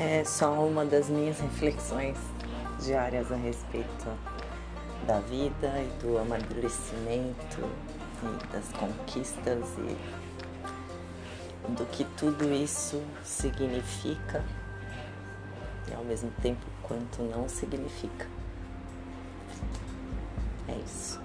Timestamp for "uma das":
0.66-1.10